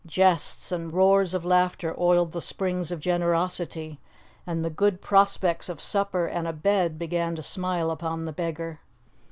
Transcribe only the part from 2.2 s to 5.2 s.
the springs of generosity, and the good